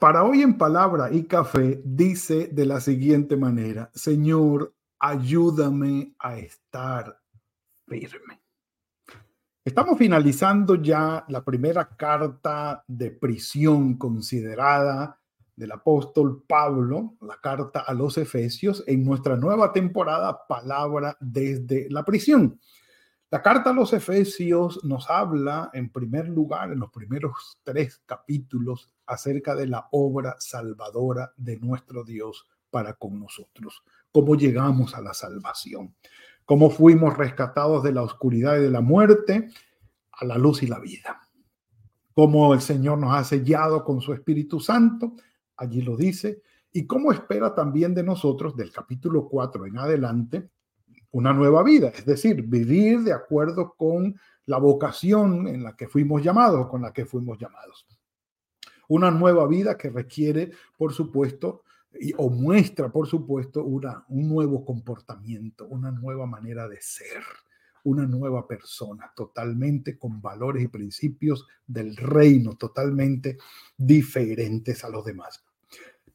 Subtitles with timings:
[0.00, 7.20] para hoy en palabra y café dice de la siguiente manera, Señor, ayúdame a estar
[7.86, 8.40] firme.
[9.62, 15.20] Estamos finalizando ya la primera carta de prisión considerada
[15.54, 22.06] del apóstol Pablo, la carta a los Efesios, en nuestra nueva temporada, Palabra desde la
[22.06, 22.58] prisión.
[23.32, 28.92] La carta a los Efesios nos habla, en primer lugar, en los primeros tres capítulos,
[29.06, 33.84] acerca de la obra salvadora de nuestro Dios para con nosotros.
[34.10, 35.94] Cómo llegamos a la salvación.
[36.44, 39.48] Cómo fuimos rescatados de la oscuridad y de la muerte
[40.10, 41.20] a la luz y la vida.
[42.14, 45.14] Cómo el Señor nos ha sellado con su Espíritu Santo,
[45.56, 50.50] allí lo dice, y cómo espera también de nosotros, del capítulo 4 en adelante,
[51.12, 56.22] una nueva vida, es decir, vivir de acuerdo con la vocación en la que fuimos
[56.22, 57.86] llamados, con la que fuimos llamados.
[58.88, 64.64] Una nueva vida que requiere, por supuesto, y, o muestra, por supuesto, una, un nuevo
[64.64, 67.22] comportamiento, una nueva manera de ser,
[67.84, 73.38] una nueva persona, totalmente con valores y principios del reino, totalmente
[73.76, 75.44] diferentes a los demás.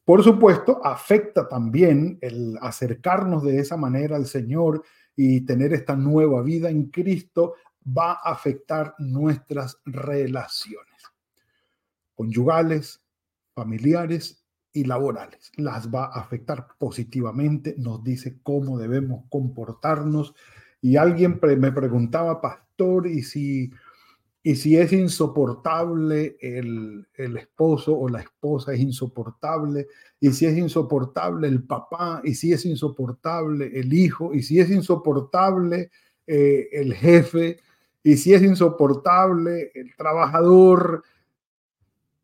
[0.06, 4.84] Por supuesto, afecta también el acercarnos de esa manera al Señor
[5.16, 10.96] y tener esta nueva vida en Cristo va a afectar nuestras relaciones
[12.16, 13.02] conyugales,
[13.54, 15.52] familiares y laborales.
[15.56, 20.34] Las va a afectar positivamente, nos dice cómo debemos comportarnos.
[20.82, 23.72] Y alguien me preguntaba, pastor, ¿y si
[24.48, 29.88] y si es insoportable el, esposo o la esposa es insoportable,
[30.20, 34.70] y si es insoportable el papá, y si es insoportable el hijo, y si es
[34.70, 35.90] insoportable
[36.28, 37.58] eh, el jefe,
[38.04, 41.02] y si es insoportable el trabajador,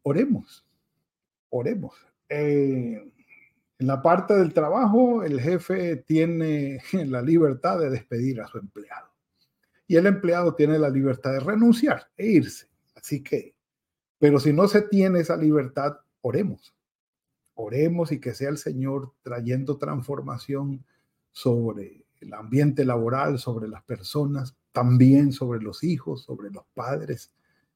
[0.04, 0.64] oremos,
[1.50, 1.96] oremos.
[2.30, 3.04] Eh,
[3.80, 9.11] en la parte del trabajo, el jefe tiene la libertad de despedir a su empleado
[9.92, 12.70] y el empleado tiene la libertad de renunciar e irse.
[12.96, 13.56] Así que,
[14.20, 16.74] pero si no se tiene esa libertad, oremos.
[17.56, 20.86] Oremos y que sea el Señor trayendo transformación
[21.34, 27.30] sobre el ambiente laboral, sobre las personas, también sobre los hijos, sobre los padres.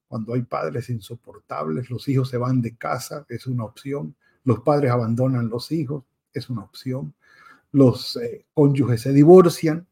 [0.08, 4.16] Cuando hay padres insoportables, los hijos se van de casa, es una opción.
[4.42, 7.12] Los padres abandonan los hijos, es una opción.
[7.72, 9.86] Los eh, cónyuges se divorcian,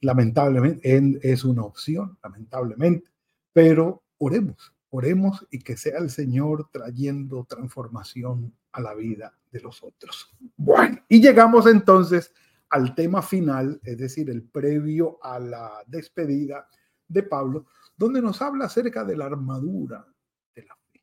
[0.00, 3.10] lamentablemente es una opción, lamentablemente,
[3.52, 9.82] pero oremos, oremos y que sea el Señor trayendo transformación a la vida de los
[9.82, 10.34] otros.
[10.56, 12.32] Bueno, y llegamos entonces
[12.70, 16.68] al tema final, es decir, el previo a la despedida
[17.08, 20.06] de Pablo, donde nos habla acerca de la armadura
[20.54, 21.02] de la fe,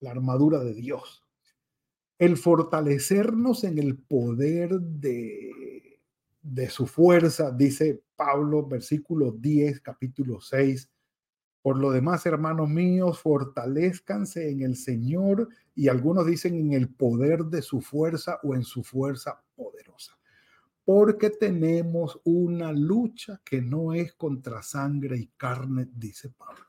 [0.00, 1.24] la armadura de Dios,
[2.18, 5.50] el fortalecernos en el poder de
[6.42, 10.90] de su fuerza, dice Pablo, versículo 10, capítulo 6.
[11.62, 17.44] Por lo demás, hermanos míos, fortalezcanse en el Señor y algunos dicen en el poder
[17.44, 20.18] de su fuerza o en su fuerza poderosa.
[20.84, 26.64] Porque tenemos una lucha que no es contra sangre y carne, dice Pablo.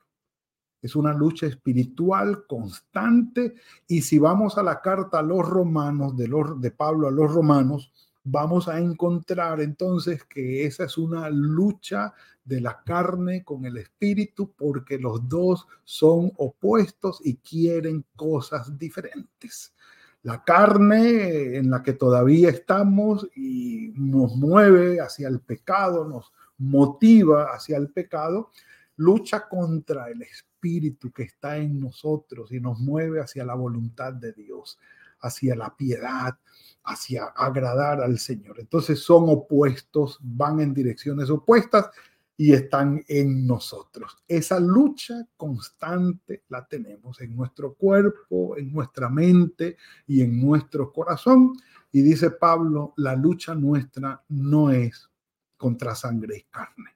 [0.80, 3.54] Es una lucha espiritual constante
[3.88, 7.32] y si vamos a la carta a los romanos, de, los, de Pablo a los
[7.32, 7.90] romanos,
[8.24, 14.52] vamos a encontrar entonces que esa es una lucha de la carne con el espíritu
[14.56, 19.74] porque los dos son opuestos y quieren cosas diferentes.
[20.22, 27.52] La carne en la que todavía estamos y nos mueve hacia el pecado, nos motiva
[27.54, 28.50] hacia el pecado,
[28.96, 34.32] lucha contra el espíritu que está en nosotros y nos mueve hacia la voluntad de
[34.32, 34.78] Dios,
[35.24, 36.38] hacia la piedad,
[36.84, 38.60] hacia agradar al Señor.
[38.60, 41.90] Entonces son opuestos, van en direcciones opuestas
[42.36, 44.16] y están en nosotros.
[44.28, 49.76] Esa lucha constante la tenemos en nuestro cuerpo, en nuestra mente
[50.06, 51.52] y en nuestro corazón.
[51.90, 55.08] Y dice Pablo, la lucha nuestra no es
[55.56, 56.90] contra sangre y carne.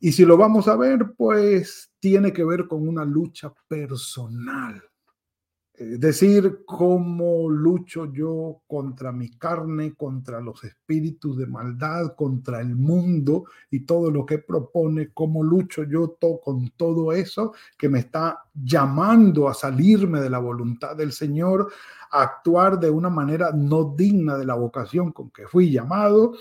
[0.00, 4.82] Y si lo vamos a ver, pues tiene que ver con una lucha personal
[5.98, 13.44] decir, cómo lucho yo contra mi carne, contra los espíritus de maldad, contra el mundo
[13.70, 19.48] y todo lo que propone, cómo lucho yo con todo eso que me está llamando
[19.48, 21.72] a salirme de la voluntad del Señor,
[22.10, 26.34] a actuar de una manera no digna de la vocación con que fui llamado,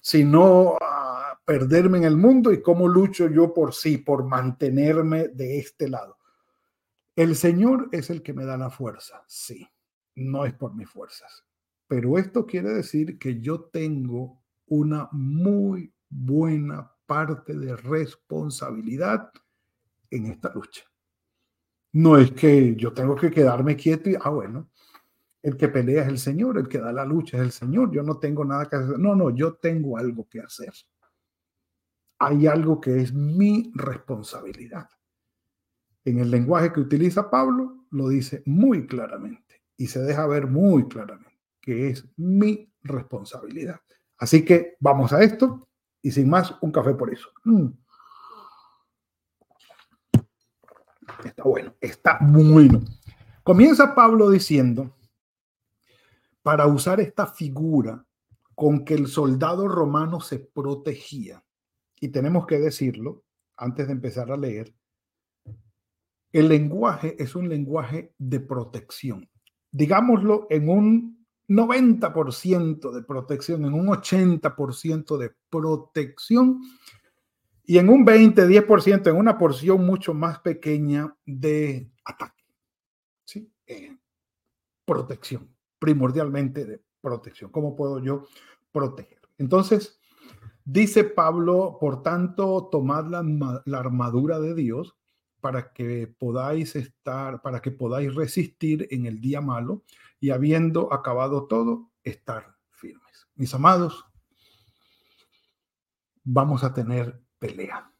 [0.00, 5.58] sino a perderme en el mundo y cómo lucho yo por sí, por mantenerme de
[5.58, 6.16] este lado.
[7.16, 9.66] El Señor es el que me da la fuerza, sí,
[10.16, 11.46] no es por mis fuerzas.
[11.88, 19.32] Pero esto quiere decir que yo tengo una muy buena parte de responsabilidad
[20.10, 20.82] en esta lucha.
[21.92, 24.68] No es que yo tengo que quedarme quieto y, ah, bueno,
[25.40, 28.02] el que pelea es el Señor, el que da la lucha es el Señor, yo
[28.02, 28.98] no tengo nada que hacer.
[28.98, 30.74] No, no, yo tengo algo que hacer.
[32.18, 34.90] Hay algo que es mi responsabilidad
[36.06, 40.88] en el lenguaje que utiliza Pablo, lo dice muy claramente y se deja ver muy
[40.88, 43.80] claramente que es mi responsabilidad.
[44.18, 45.68] Así que vamos a esto
[46.00, 47.28] y sin más, un café por eso.
[47.44, 47.66] Mm.
[51.24, 52.82] Está bueno, está bueno.
[53.42, 54.96] Comienza Pablo diciendo,
[56.42, 58.06] para usar esta figura
[58.54, 61.42] con que el soldado romano se protegía,
[62.00, 63.24] y tenemos que decirlo
[63.56, 64.72] antes de empezar a leer,
[66.38, 69.28] el lenguaje es un lenguaje de protección.
[69.70, 76.60] Digámoslo en un 90% de protección, en un 80% de protección
[77.64, 82.44] y en un 20, 10%, en una porción mucho más pequeña de ataque.
[83.24, 83.50] ¿Sí?
[83.66, 83.96] Eh,
[84.84, 87.50] protección, primordialmente de protección.
[87.50, 88.24] ¿Cómo puedo yo
[88.72, 89.22] proteger?
[89.38, 90.00] Entonces,
[90.66, 94.96] dice Pablo, por tanto, tomad la, la armadura de Dios
[95.40, 99.84] para que podáis estar, para que podáis resistir en el día malo
[100.20, 103.28] y habiendo acabado todo, estar firmes.
[103.34, 104.04] Mis amados,
[106.24, 107.92] vamos a tener pelea,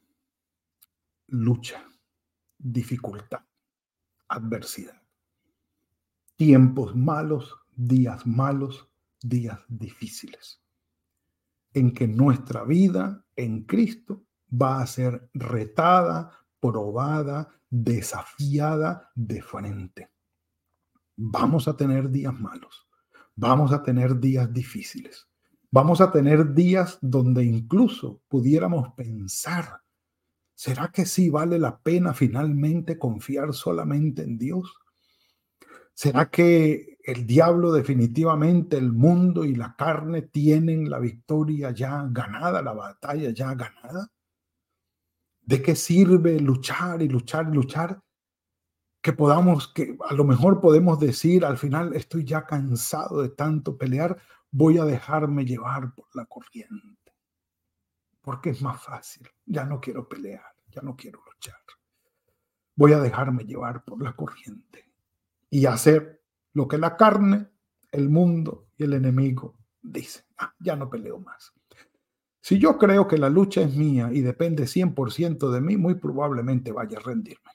[1.28, 1.84] lucha,
[2.58, 3.44] dificultad,
[4.28, 5.02] adversidad,
[6.36, 8.88] tiempos malos, días malos,
[9.20, 10.62] días difíciles,
[11.72, 16.45] en que nuestra vida en Cristo va a ser retada,
[17.70, 20.10] desafiada de frente.
[21.16, 22.86] Vamos a tener días malos,
[23.34, 25.28] vamos a tener días difíciles,
[25.70, 29.80] vamos a tener días donde incluso pudiéramos pensar,
[30.54, 34.74] ¿será que sí vale la pena finalmente confiar solamente en Dios?
[35.94, 42.60] ¿Será que el diablo definitivamente, el mundo y la carne tienen la victoria ya ganada,
[42.60, 44.10] la batalla ya ganada?
[45.46, 48.02] ¿De qué sirve luchar y luchar y luchar?
[49.00, 53.78] Que podamos, que a lo mejor podemos decir al final, estoy ya cansado de tanto
[53.78, 54.20] pelear,
[54.50, 57.14] voy a dejarme llevar por la corriente.
[58.22, 59.28] Porque es más fácil.
[59.44, 61.60] Ya no quiero pelear, ya no quiero luchar.
[62.75, 64.92] Voy a dejarme llevar por la corriente
[65.49, 67.49] y hacer lo que la carne,
[67.92, 70.25] el mundo y el enemigo dicen.
[70.38, 71.52] Ah, ya no peleo más.
[72.46, 76.70] Si yo creo que la lucha es mía y depende 100% de mí, muy probablemente
[76.70, 77.50] vaya a rendirme.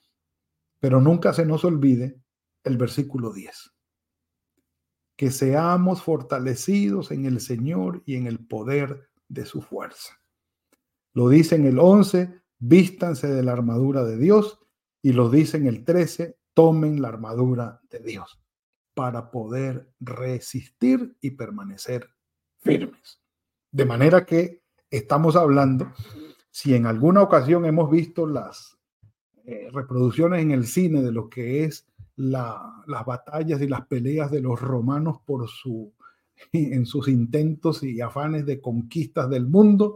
[0.81, 2.21] Pero nunca se nos olvide
[2.65, 3.71] el versículo 10.
[5.15, 10.19] Que seamos fortalecidos en el Señor y en el poder de su fuerza.
[11.13, 14.59] Lo dice en el 11, vístanse de la armadura de Dios
[15.01, 18.43] y lo dice en el 13, tomen la armadura de Dios
[18.93, 22.09] para poder resistir y permanecer
[22.59, 23.21] firmes.
[23.71, 24.60] De manera que
[24.91, 25.91] estamos hablando,
[26.51, 28.77] si en alguna ocasión hemos visto las
[29.45, 34.29] eh, reproducciones en el cine de lo que es la, las batallas y las peleas
[34.29, 35.93] de los romanos por su,
[36.51, 39.95] en sus intentos y afanes de conquistas del mundo,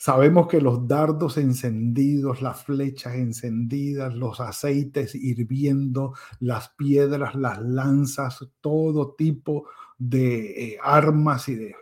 [0.00, 8.48] Sabemos que los dardos encendidos, las flechas encendidas, los aceites hirviendo, las piedras, las lanzas,
[8.60, 9.66] todo tipo
[9.98, 11.74] de eh, armas y de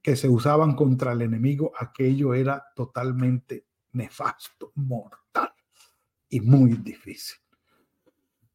[0.00, 5.52] que se usaban contra el enemigo, aquello era totalmente nefasto, mortal
[6.28, 7.38] y muy difícil.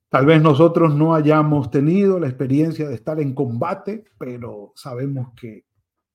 [0.10, 5.66] Tal vez nosotros no hayamos tenido la experiencia de estar en combate, pero sabemos que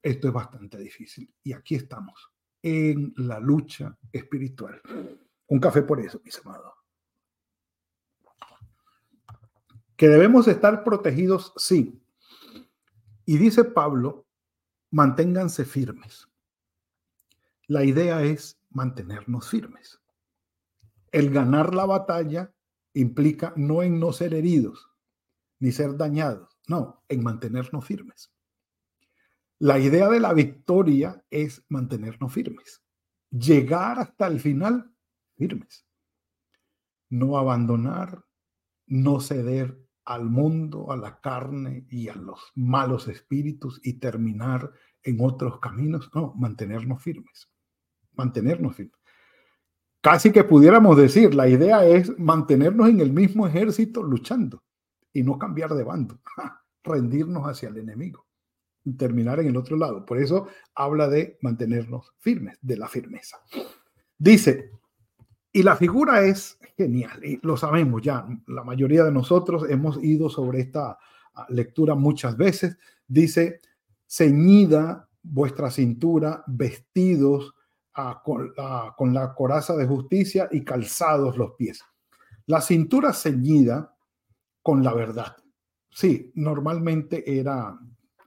[0.02, 1.32] esto es bastante difícil.
[1.42, 4.80] Y aquí estamos, en la lucha espiritual.
[5.48, 6.72] Un café por eso, mis amados.
[9.94, 12.02] Que debemos estar protegidos, sí.
[13.26, 14.26] Y dice Pablo
[14.92, 16.28] manténganse firmes.
[17.66, 20.00] La idea es mantenernos firmes.
[21.10, 22.54] El ganar la batalla
[22.92, 24.90] implica no en no ser heridos,
[25.58, 26.58] ni ser dañados.
[26.68, 28.32] No, en mantenernos firmes.
[29.58, 32.82] La idea de la victoria es mantenernos firmes.
[33.30, 34.94] Llegar hasta el final
[35.36, 35.86] firmes.
[37.08, 38.24] No abandonar,
[38.86, 44.70] no ceder al mundo, a la carne y a los malos espíritus y terminar
[45.02, 46.10] en otros caminos.
[46.14, 47.48] No, mantenernos firmes.
[48.12, 48.98] Mantenernos firmes.
[50.00, 54.64] Casi que pudiéramos decir, la idea es mantenernos en el mismo ejército luchando
[55.12, 56.20] y no cambiar de bando,
[56.82, 58.26] rendirnos hacia el enemigo
[58.84, 60.04] y terminar en el otro lado.
[60.04, 63.38] Por eso habla de mantenernos firmes, de la firmeza.
[64.18, 64.72] Dice,
[65.52, 70.30] y la figura es genial, y lo sabemos ya, la mayoría de nosotros hemos ido
[70.30, 70.98] sobre esta
[71.34, 72.78] ah, lectura muchas veces.
[73.06, 73.60] Dice,
[74.06, 77.54] ceñida vuestra cintura, vestidos
[78.24, 81.82] con, la coraza de justicia y calzados los pies.
[82.46, 83.94] La cintura ceñida
[84.62, 85.36] con la verdad.
[85.90, 87.78] Sí, normalmente era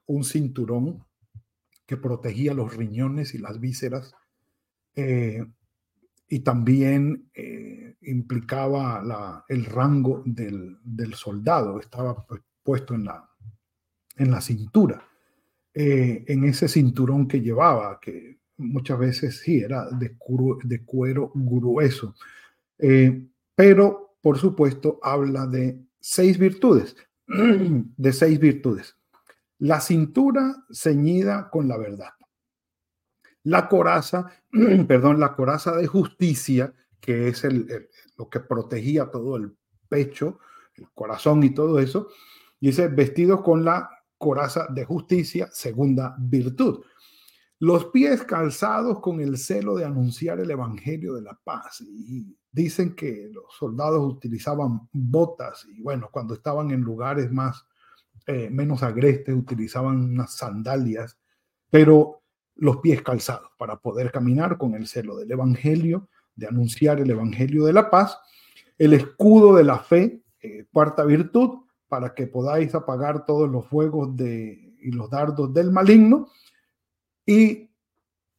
[0.05, 1.03] un cinturón
[1.85, 4.13] que protegía los riñones y las vísceras
[4.95, 5.45] eh,
[6.27, 10.77] y también eh, implicaba el rango del,
[11.13, 15.07] soldado, estaba pues, puesto en la, cintura,
[15.73, 20.17] eh, en ese cinturón que llevaba, que muchas veces sí era de,
[20.63, 22.15] de cuero grueso,
[22.79, 26.95] eh, pero por supuesto habla de seis virtudes,
[27.27, 28.95] de seis virtudes.
[29.59, 32.09] La cintura ceñida con la verdad.
[33.45, 34.29] La coraza,
[34.87, 39.55] perdón, la coraza de justicia, que es el, lo que protegía todo el
[39.87, 40.39] pecho,
[40.75, 42.09] el corazón y todo eso.
[42.59, 46.83] Dice, vestidos con la coraza de justicia, segunda virtud.
[47.59, 51.81] Los pies calzados con el celo de anunciar el Evangelio de la paz.
[51.81, 57.63] Y dicen que los soldados utilizaban botas y bueno, cuando estaban en lugares más,
[58.25, 61.17] eh, menos agrestes, utilizaban unas sandalias,
[61.69, 62.23] pero
[62.55, 67.65] los pies calzados para poder caminar con el celo del Evangelio, de anunciar el Evangelio
[67.65, 68.17] de la paz,
[68.77, 74.15] el escudo de la fe, eh, cuarta virtud, para que podáis apagar todos los fuegos
[74.15, 76.29] de, y los dardos del maligno
[77.25, 77.69] y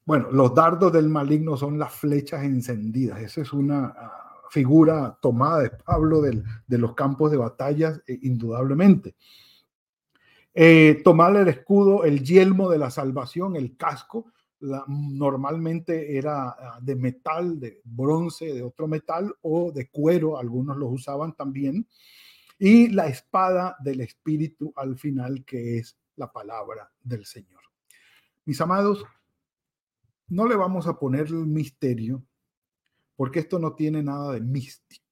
[0.04, 3.20] bueno, los dardos del maligno son las flechas encendidas.
[3.20, 9.16] Esa es una ah, figura tomada de Pablo de los campos de batallas, eh, indudablemente.
[10.58, 14.32] Eh, tomar el escudo, el yelmo de la salvación, el casco,
[14.88, 20.90] normalmente era ah, de metal, de bronce, de otro metal o de cuero, algunos los
[20.90, 21.86] usaban también.
[22.58, 27.60] Y la espada del Espíritu al final, que es la palabra del Señor.
[28.46, 29.04] Mis amados,
[30.28, 32.24] no le vamos a poner el misterio,
[33.14, 35.04] porque esto no tiene nada de místico,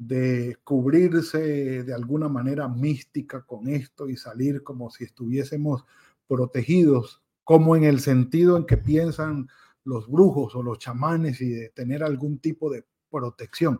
[0.00, 5.84] de cubrirse de alguna manera mística con esto y salir como si estuviésemos
[6.26, 9.48] protegidos, como en el sentido en que piensan
[9.84, 13.78] los brujos o los chamanes y de tener algún tipo de protección.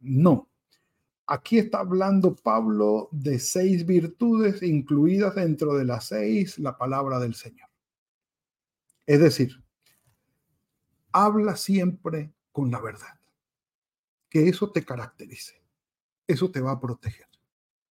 [0.00, 0.48] No.
[1.28, 7.36] Aquí está hablando Pablo de seis virtudes incluidas dentro de las seis, la palabra del
[7.36, 7.68] Señor.
[9.06, 9.62] Es decir,
[11.12, 13.21] habla siempre con la verdad.
[14.32, 15.62] Que eso te caracterice.
[16.26, 17.26] Eso te va a proteger.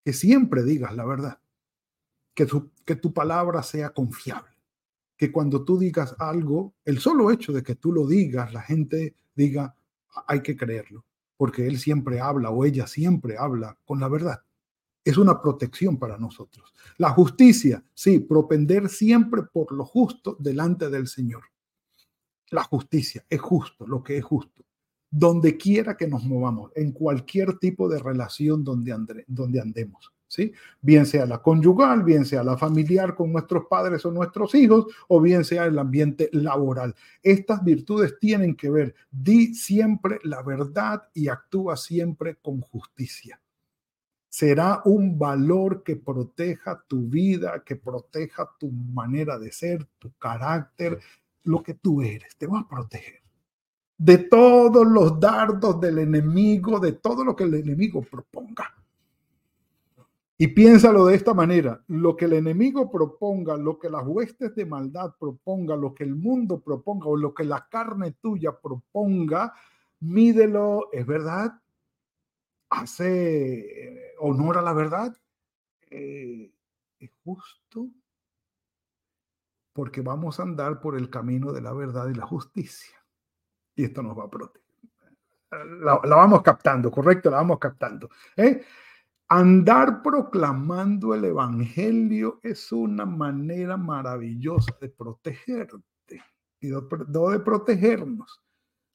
[0.03, 1.39] Que siempre digas la verdad.
[2.33, 4.49] Que tu, que tu palabra sea confiable.
[5.15, 9.15] Que cuando tú digas algo, el solo hecho de que tú lo digas, la gente
[9.35, 9.75] diga,
[10.25, 11.05] hay que creerlo.
[11.37, 14.41] Porque él siempre habla o ella siempre habla con la verdad
[15.03, 16.73] es una protección para nosotros.
[16.97, 21.43] La justicia, sí, propender siempre por lo justo delante del Señor.
[22.49, 24.63] La justicia es justo, lo que es justo.
[25.11, 30.11] Donde quiera que nos movamos, en cualquier tipo de relación donde, donde andemos.
[30.27, 30.53] ¿Sí?
[30.79, 35.19] Bien sea la conyugal, bien sea la familiar con nuestros padres o nuestros hijos, o
[35.19, 36.95] bien sea el ambiente laboral.
[37.21, 43.41] Estas virtudes tienen que ver, di siempre la verdad y actúa siempre con justicia
[44.31, 50.99] será un valor que proteja tu vida, que proteja tu manera de ser, tu carácter,
[51.43, 53.20] lo que tú eres, te va a proteger
[54.01, 58.73] de todos los dardos del enemigo, de todo lo que el enemigo proponga.
[60.39, 64.65] Y piénsalo de esta manera, lo que el enemigo proponga, lo que las huestes de
[64.65, 69.53] maldad proponga, lo que el mundo proponga o lo que la carne tuya proponga,
[69.99, 71.61] mídelo, es verdad,
[72.71, 75.15] hace honor a la verdad,
[75.91, 76.51] eh,
[76.97, 77.87] es justo
[79.73, 83.00] porque vamos a andar por el camino de la verdad y la justicia.
[83.75, 84.61] Y esto nos va a proteger.
[85.51, 88.09] La, vamos captando, correcto, la vamos captando.
[88.37, 88.63] ¿eh?
[89.27, 96.21] Andar proclamando el Evangelio es una manera maravillosa de protegerte
[96.59, 98.41] y de protegernos.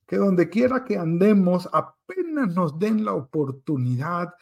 [0.06, 4.33] Que donde quiera que andemos, apenas nos den la oportunidad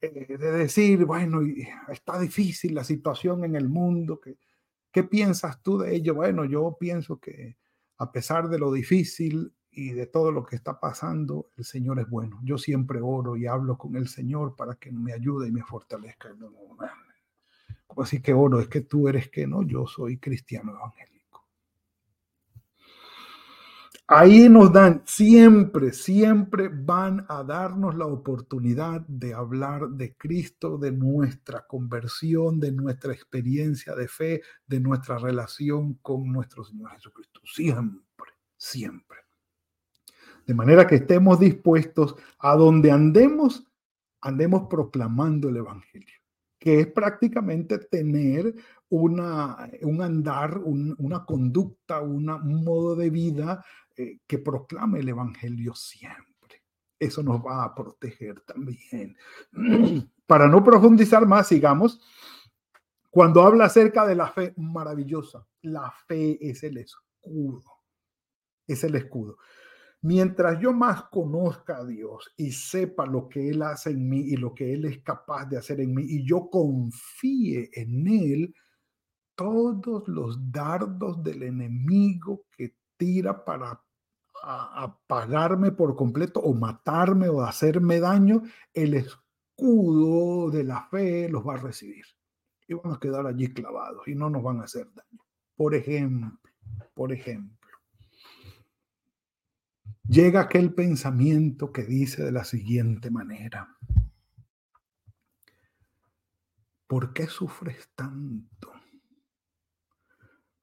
[0.00, 1.40] eh, de decir, bueno,
[1.88, 4.36] está difícil la situación en el mundo, ¿qué,
[4.90, 6.14] ¿qué piensas tú de ello?
[6.14, 7.56] Bueno, yo pienso que
[7.98, 12.08] a pesar de lo difícil y de todo lo que está pasando, el Señor es
[12.08, 12.38] bueno.
[12.42, 16.28] Yo siempre oro y hablo con el Señor para que me ayude y me fortalezca.
[16.34, 16.52] No,
[17.86, 18.60] ¿Cómo así que oro?
[18.60, 21.46] Es que tú eres que no, yo soy cristiano evangélico.
[24.06, 30.92] Ahí nos dan, siempre, siempre van a darnos la oportunidad de hablar de Cristo, de
[30.92, 37.40] nuestra conversión, de nuestra experiencia de fe, de nuestra relación con nuestro Señor Jesucristo.
[37.44, 39.31] Siempre, siempre.
[40.46, 43.66] De manera que estemos dispuestos a donde andemos,
[44.20, 46.14] andemos proclamando el Evangelio,
[46.58, 48.54] que es prácticamente tener
[48.88, 52.26] una, un andar, una conducta, un
[52.64, 53.64] modo de vida
[53.96, 56.62] eh, que proclame el Evangelio siempre.
[56.98, 59.16] Eso nos va a proteger también.
[60.26, 62.00] Para no profundizar más, sigamos.
[63.10, 67.80] Cuando habla acerca de la fe maravillosa, la fe es el escudo.
[68.66, 69.36] Es el escudo.
[70.02, 74.36] Mientras yo más conozca a Dios y sepa lo que Él hace en mí y
[74.36, 78.54] lo que Él es capaz de hacer en mí y yo confíe en Él,
[79.36, 83.80] todos los dardos del enemigo que tira para
[84.42, 88.42] apagarme por completo o matarme o hacerme daño,
[88.74, 92.04] el escudo de la fe los va a recibir.
[92.66, 95.22] Y van a quedar allí clavados y no nos van a hacer daño.
[95.54, 96.40] Por ejemplo,
[96.94, 97.61] por ejemplo,
[100.12, 103.78] llega aquel pensamiento que dice de la siguiente manera,
[106.86, 108.70] ¿por qué sufres tanto?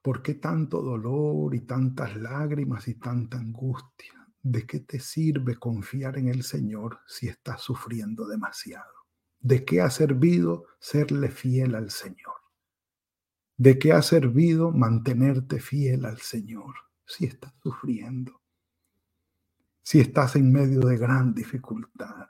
[0.00, 4.14] ¿Por qué tanto dolor y tantas lágrimas y tanta angustia?
[4.40, 8.92] ¿De qué te sirve confiar en el Señor si estás sufriendo demasiado?
[9.40, 12.36] ¿De qué ha servido serle fiel al Señor?
[13.56, 18.39] ¿De qué ha servido mantenerte fiel al Señor si estás sufriendo?
[19.82, 22.28] Si estás en medio de gran dificultad.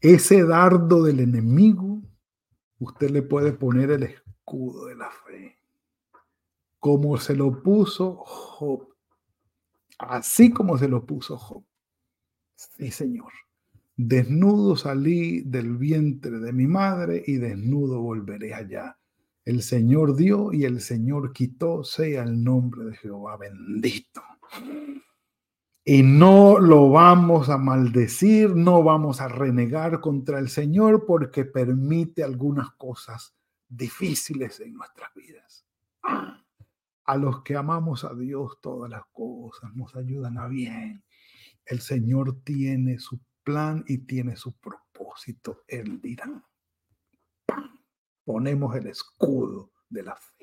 [0.00, 2.02] Ese dardo del enemigo,
[2.78, 5.62] usted le puede poner el escudo de la fe
[6.82, 8.88] como se lo puso Job.
[10.00, 11.62] Así como se lo puso Job.
[12.56, 13.30] Sí, Señor.
[13.96, 18.98] Desnudo salí del vientre de mi madre y desnudo volveré allá.
[19.44, 24.22] El Señor dio y el Señor quitó, sea el nombre de Jehová bendito.
[25.84, 32.22] Y no lo vamos a maldecir, no vamos a renegar contra el Señor porque permite
[32.22, 33.34] algunas cosas
[33.68, 35.66] difíciles en nuestras vidas.
[37.04, 41.02] A los que amamos a Dios, todas las cosas nos ayudan a bien.
[41.64, 45.64] El Señor tiene su plan y tiene su propósito.
[45.66, 46.44] Él dirá,
[48.24, 50.41] ponemos el escudo de la fe,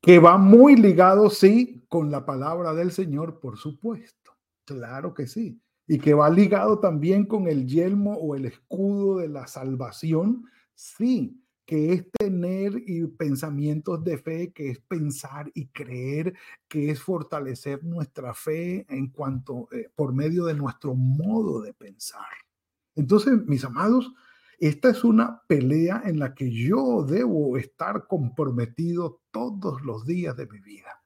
[0.00, 4.32] que va muy ligado, sí, con la palabra del Señor, por supuesto.
[4.64, 5.60] Claro que sí.
[5.86, 11.42] Y que va ligado también con el yelmo o el escudo de la salvación, sí
[11.68, 16.32] que es tener y pensamientos de fe, que es pensar y creer,
[16.66, 22.24] que es fortalecer nuestra fe en cuanto eh, por medio de nuestro modo de pensar.
[22.94, 24.10] Entonces, mis amados,
[24.58, 30.46] esta es una pelea en la que yo debo estar comprometido todos los días de
[30.46, 30.98] mi vida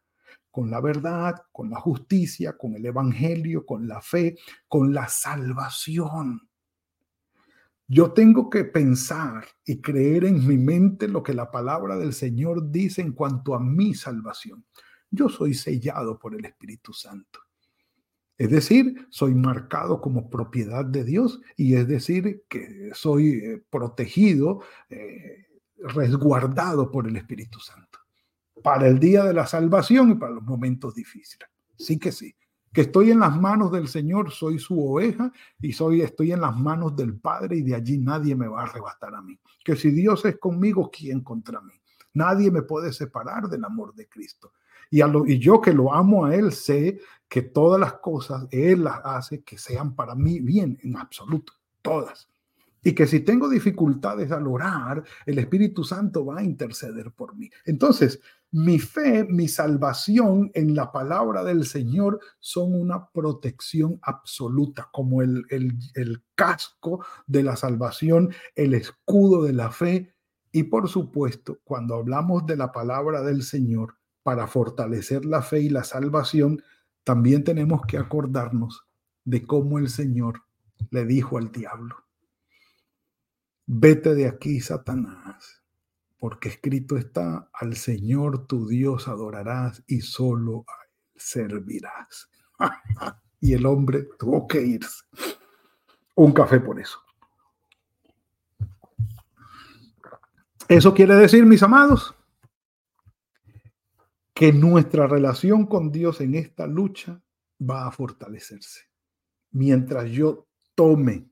[0.53, 4.37] con la verdad, con la justicia, con el evangelio, con la fe,
[4.69, 6.47] con la salvación.
[7.89, 12.71] Yo tengo que pensar y creer en mi mente lo que la palabra del Señor
[12.71, 14.65] dice en cuanto a mi salvación.
[15.11, 17.41] Yo soy sellado por el Espíritu Santo.
[18.43, 24.63] Es decir, soy marcado como propiedad de Dios y es decir, que soy eh, protegido,
[24.91, 25.47] eh,
[25.79, 28.01] resguardado por el Espíritu Santo
[28.65, 31.49] para el día de la salvación y para los momentos difíciles.
[31.79, 32.35] Sí que sí
[32.73, 36.57] que estoy en las manos del Señor, soy su oveja y soy, estoy en las
[36.57, 39.39] manos del Padre y de allí nadie me va a arrebatar a mí.
[39.63, 41.75] Que si Dios es conmigo, ¿quién contra mí?
[42.15, 44.53] Nadie me puede separar del amor de Cristo.
[44.93, 48.47] Y, a lo, y yo que lo amo a Él, sé que todas las cosas
[48.51, 52.29] Él las hace que sean para mí bien, en absoluto, todas.
[52.85, 57.49] Y que si tengo dificultades al orar, el Espíritu Santo va a interceder por mí.
[57.65, 65.23] Entonces, mi fe, mi salvación en la palabra del Señor son una protección absoluta, como
[65.23, 70.15] el, el, casco de la salvación, el escudo de la fe.
[70.51, 75.69] Y por supuesto, cuando hablamos de la palabra del Señor para fortalecer la fe y
[75.69, 76.63] la salvación,
[77.05, 78.87] también tenemos que acordarnos
[79.25, 80.43] de cómo el Señor
[80.91, 81.97] le dijo al diablo,
[83.67, 85.63] vete de aquí, Satanás
[86.23, 92.31] porque escrito está, al Señor tu Dios adorarás y solo a Él servirás.
[93.41, 95.03] y el hombre tuvo que irse.
[96.15, 97.01] Un café por eso.
[100.69, 102.15] Eso quiere decir, mis amados,
[104.35, 107.23] que nuestra relación con Dios en esta lucha
[107.61, 108.83] va a fortalecerse.
[109.53, 111.31] Mientras yo tome,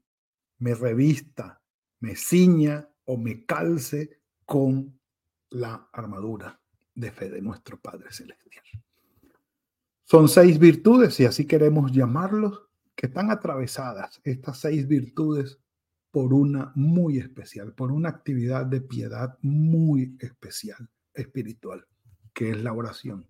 [0.58, 1.62] me revista,
[2.00, 5.00] me ciña o me calce con
[5.50, 6.60] la armadura
[6.94, 8.64] de fe de nuestro Padre Celestial.
[10.04, 15.58] Son seis virtudes, si así queremos llamarlos, que están atravesadas, estas seis virtudes,
[16.10, 21.86] por una muy especial, por una actividad de piedad muy especial, espiritual,
[22.34, 23.26] que es la oración.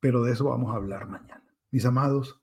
[0.00, 1.44] Pero de eso vamos a hablar mañana.
[1.70, 2.40] Mis amados,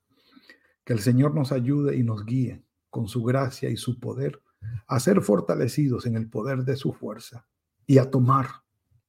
[0.84, 4.40] que el Señor nos ayude y nos guíe con su gracia y su poder
[4.86, 7.46] a ser fortalecidos en el poder de su fuerza
[7.86, 8.46] y a tomar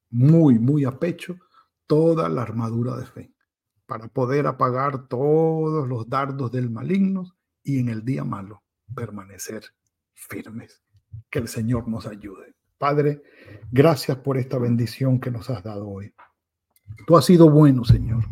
[0.09, 1.37] muy, muy a pecho
[1.87, 3.33] toda la armadura de fe
[3.85, 8.63] para poder apagar todos los dardos del maligno y en el día malo
[8.95, 9.63] permanecer
[10.13, 10.81] firmes.
[11.29, 12.55] Que el Señor nos ayude.
[12.77, 13.23] Padre,
[13.71, 16.13] gracias por esta bendición que nos has dado hoy.
[17.05, 18.23] Tú has sido bueno, Señor.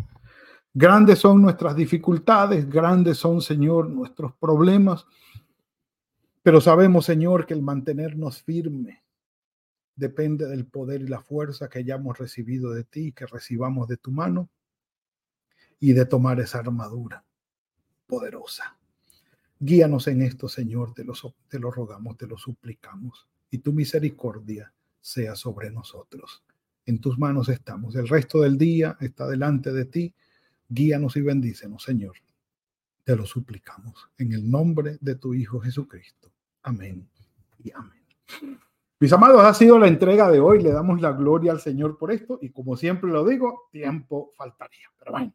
[0.74, 5.06] Grandes son nuestras dificultades, grandes son, Señor, nuestros problemas,
[6.42, 9.00] pero sabemos, Señor, que el mantenernos firmes
[9.96, 14.12] depende del poder y la fuerza que hayamos recibido de ti, que recibamos de tu
[14.12, 14.50] mano
[15.80, 17.24] y de tomar esa armadura
[18.08, 18.78] poderosa.
[19.60, 21.14] Guíanos en esto, Señor, te lo,
[21.48, 26.44] te lo rogamos, te lo suplicamos, y tu misericordia sea sobre nosotros.
[26.86, 27.96] En tus manos estamos.
[27.96, 30.14] El resto del día está delante de ti.
[30.68, 32.16] Guíanos y bendícenos, Señor.
[33.04, 34.10] Te lo suplicamos.
[34.18, 36.32] En el nombre de tu Hijo Jesucristo.
[36.64, 37.08] Amén
[37.60, 38.04] y amén.
[39.00, 40.62] Mis amados, ha sido la entrega de hoy.
[40.62, 42.40] Le damos la gloria al Señor por esto.
[42.42, 44.88] Y como siempre lo digo, tiempo faltaría.
[44.98, 45.34] Pero bueno,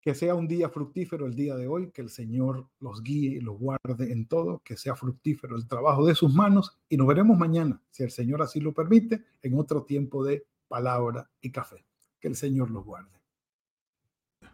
[0.00, 3.40] que sea un día fructífero el día de hoy, que el Señor los guíe y
[3.40, 6.78] los guarde en todo, que sea fructífero el trabajo de sus manos.
[6.88, 11.30] Y nos veremos mañana, si el Señor así lo permite, en otro tiempo de palabra
[11.40, 11.84] y café.
[12.20, 13.18] Que el Señor los guarde.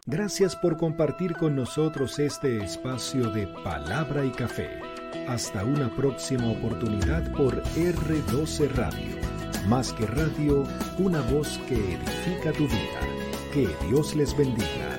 [0.07, 4.69] Gracias por compartir con nosotros este espacio de palabra y café.
[5.27, 9.15] Hasta una próxima oportunidad por R12 Radio.
[9.67, 10.63] Más que radio,
[10.99, 12.99] una voz que edifica tu vida.
[13.51, 14.94] Que Dios les bendiga.